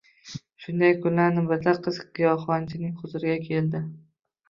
[0.63, 3.89] Shunday kunlarning birida qiz giyohchining huzuriga keldi